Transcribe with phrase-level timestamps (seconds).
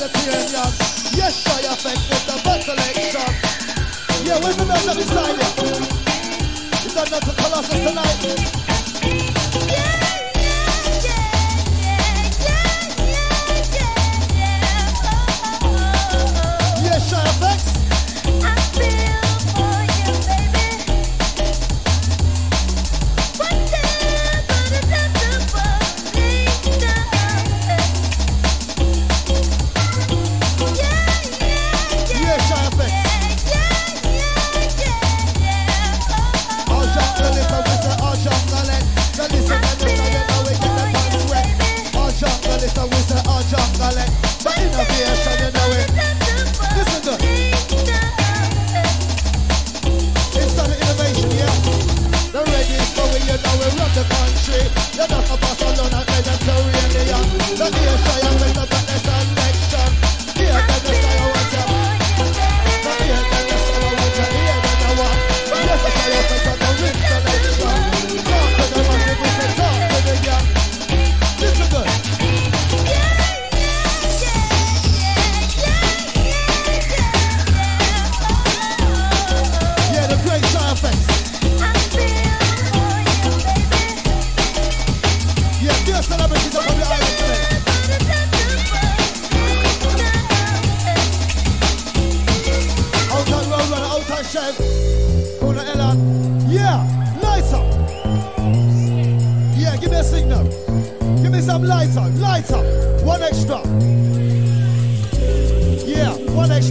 [0.00, 1.17] Yes, fire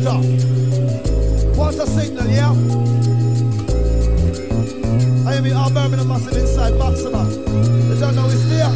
[0.08, 0.24] up.
[1.58, 2.52] What's the signal, yeah?
[5.28, 7.26] I am in our Birmingham Massive inside Maxima.
[7.26, 8.72] The know it's there.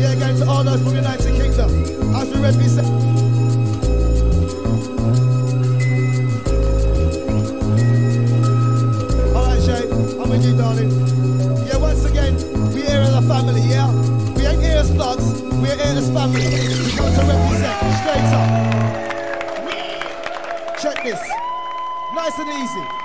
[0.00, 2.14] Yeah, going to all those from United Kingdom.
[2.16, 2.97] As we read, we said.
[22.40, 22.97] It's and easy.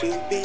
[0.00, 0.42] to be.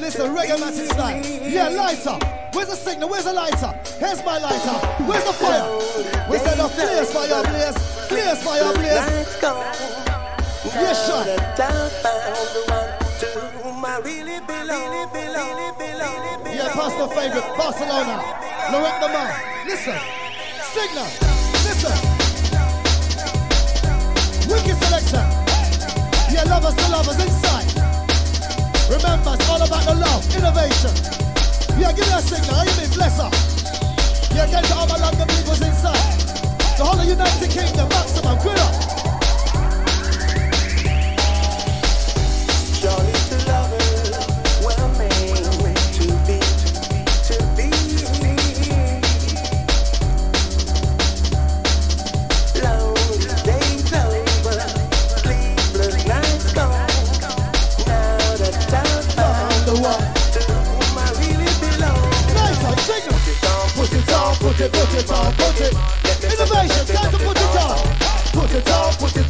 [0.00, 2.16] Listen, reggae matters like, yeah, lighter.
[2.54, 3.10] Where's the signal?
[3.10, 3.78] Where's the lighter?
[3.98, 4.76] Here's my lighter.
[5.04, 5.68] Where's the fire?
[6.30, 8.94] We said a Fire, fire, fire, fire, fire, blaze.
[8.94, 9.60] Let's go.
[10.64, 11.24] Yes, sure.
[16.56, 18.16] Yeah, Pastor favorite, Barcelona.
[18.72, 19.66] Lorette the man.
[19.66, 19.98] Listen,
[20.72, 21.08] signal.
[21.68, 21.96] Listen.
[24.48, 25.24] Wicked selection.
[26.32, 27.69] Yeah, lovers to lovers inside.
[28.90, 30.90] Remember, it's all about the love, innovation.
[31.78, 32.58] Yeah, give me a signal.
[32.58, 33.30] How you mean, bless her?
[34.34, 35.94] Yeah, get to all my London peoples inside.
[36.76, 38.69] The whole of United Kingdom, maximum, good.
[59.74, 60.10] the one.
[63.76, 65.74] Put it on, put it, put it on, put it.
[66.24, 67.78] Innovation, time to put it on.
[68.32, 69.29] Put it on, put it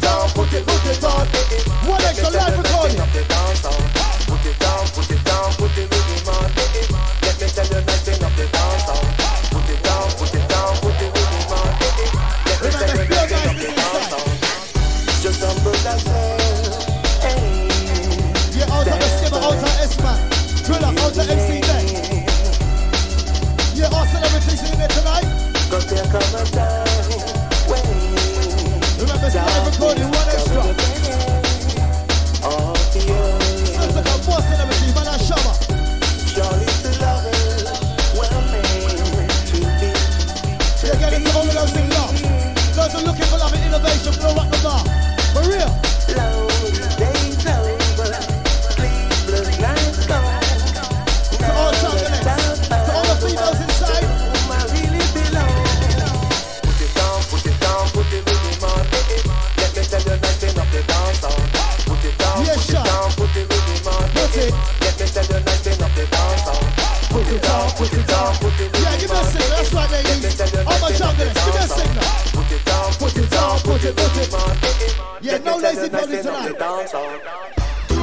[73.81, 74.95] put it, put it.
[75.21, 76.89] Yeah, no lazy pony tonight.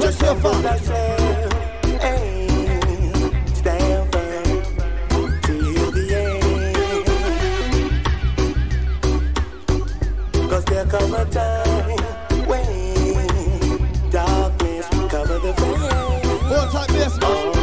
[0.00, 0.62] Just your fun.
[3.54, 4.60] Stand firm
[5.42, 6.40] till the end.
[10.50, 11.96] Cause there come a time
[12.46, 15.92] when darkness cover the face.
[16.42, 17.57] Hold tight bass, man.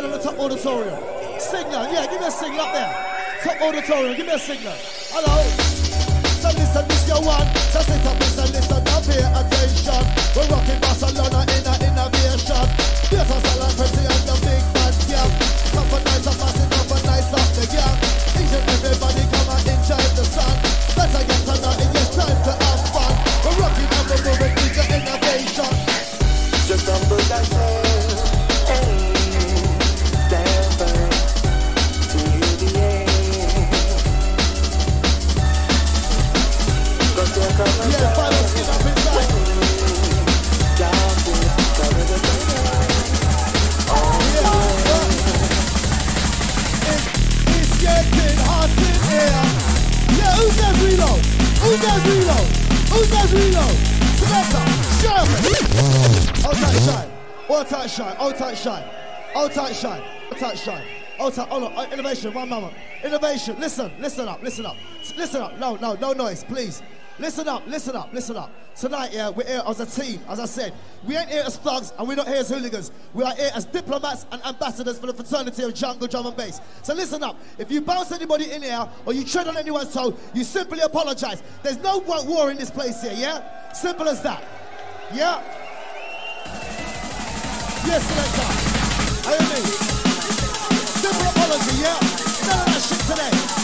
[0.00, 0.94] Going on the top auditorium?
[1.40, 2.92] Signal, yeah, give me a signal up there.
[3.42, 4.74] Top auditorium, give me a signal.
[5.10, 5.34] Hello.
[6.38, 7.46] So listen, this your one.
[7.74, 10.02] So sit up, listen, listen, now pay attention.
[10.38, 12.66] We're rocking Barcelona in a innovation.
[13.10, 15.32] There's a celebrity and the big bad gang.
[15.74, 16.00] Come for
[61.98, 62.74] Innovation, one moment.
[63.04, 63.56] Innovation.
[63.58, 64.76] Listen, listen up, listen up.
[65.16, 65.58] Listen up.
[65.58, 66.82] No, no, no noise, please.
[67.18, 68.52] Listen up, listen up, listen up.
[68.76, 70.72] Tonight, yeah, we're here as a team, as I said.
[71.04, 72.92] We ain't here as thugs and we're not here as hooligans.
[73.12, 76.60] We are here as diplomats and ambassadors for the fraternity of jungle drum and bass.
[76.82, 77.36] So listen up.
[77.58, 81.42] If you bounce anybody in here or you tread on anyone's toe, you simply apologize.
[81.64, 83.72] There's no war in this place here, yeah?
[83.72, 84.44] Simple as that.
[85.12, 85.42] Yeah?
[87.84, 88.46] Yes, selector.
[89.28, 89.60] Hear me.
[91.02, 91.98] Simple apology, yeah?
[92.46, 93.58] None of that shit today.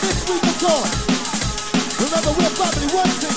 [0.00, 1.07] This week of God.
[1.98, 3.34] Remember, we're family, one thing.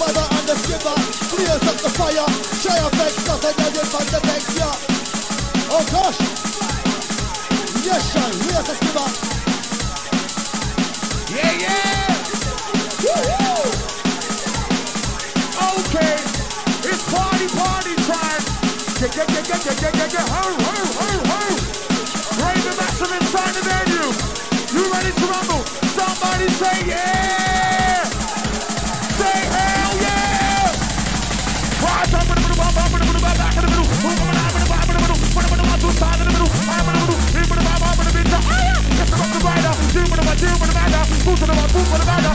[0.00, 0.96] Father and the skipper,
[1.28, 2.24] clears up the fire.
[2.64, 4.72] Try a vex, not a gadget from the vex, yeah.
[5.68, 6.16] Oh gosh.
[7.84, 9.08] Yes, we are the skipper.
[11.36, 12.16] Yeah, yeah.
[13.04, 13.76] Woo-hoo.
[15.84, 16.14] Okay,
[16.88, 18.42] it's party, party time.
[19.00, 21.07] Get, get, get, get, get, get, get, get, ho, ho, ho,
[26.48, 28.04] Say yeah.
[29.18, 30.72] Say hell yeah.
[31.84, 33.84] Right, I'm gonna move, I'm gonna move, back in the middle.
[33.84, 36.26] Move, I'm gonna, I'm gonna, I'm gonna, I'm gonna, I'm gonna, I'm gonna, side in
[36.26, 36.48] the middle.
[36.48, 38.40] Gonna move, I'm gonna, I'm gonna, be the.
[38.98, 39.74] It's the rock the rider.
[39.92, 42.27] Do what I'm do what I'm Who's the one, who's the matter?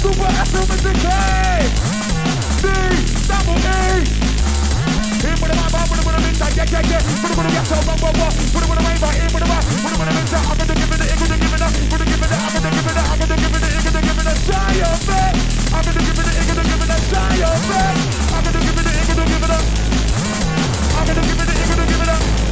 [0.00, 1.06] Super S with the K.
[2.62, 2.64] D,
[3.28, 4.19] double E.
[7.60, 7.68] yeah.
[7.68, 8.30] With the with the gas, oh, blah, blah, blah.
[8.30, 10.56] With the with the wave, in with the vibe, with the with the mix, I'm
[10.56, 12.56] gonna give it, up, I'm gonna give it, up, I'm gonna give it, up, I'm
[12.56, 15.00] gonna give it, up, I'm gonna give it, up, I'm gonna give it a giant
[15.06, 15.34] bit.
[15.70, 17.96] I'm gonna give it, up, I'm gonna give it a giant bit.
[18.30, 19.60] I'm gonna give it, up, I'm gonna give it a.
[20.90, 22.49] I'm gonna give it, up, I'm gonna give it a.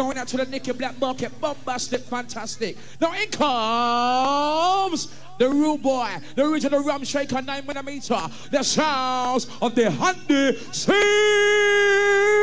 [0.00, 2.74] Going out to the Nicky Blackmarket, bombastic, fantastic.
[3.02, 8.18] Now in comes the rude boy, the original rum shaker, 9 millimeter,
[8.50, 10.92] the sounds of the Andy C.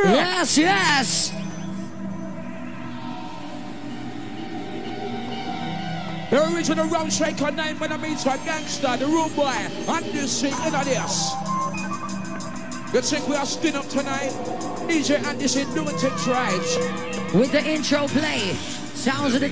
[0.06, 1.32] Yes, yes.
[6.30, 10.50] The original rum shaker, 9 millimeter, gangster, the rude boy, Andy C.
[10.50, 11.32] In this.
[12.94, 14.30] You think we are skin up tonight?
[14.88, 17.07] DJ Andy C, do it to try.
[17.34, 18.54] With the intro play,
[18.94, 19.50] sounds of the